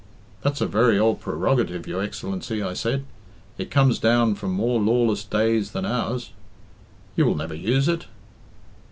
[0.41, 3.05] 'That's a very old prerogative, your Excellency,' I said;
[3.59, 6.31] 'it comes down from more lawless days than ours.
[7.15, 8.07] You will never use it.'